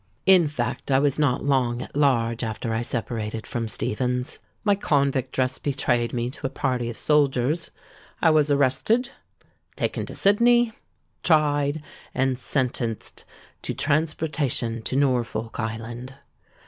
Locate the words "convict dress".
4.73-5.59